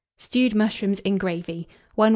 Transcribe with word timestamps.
STEWED 0.17 0.55
MUSHROOMS 0.55 0.99
IN 1.01 1.19
GRAVY. 1.19 1.67
1128. 1.93 2.09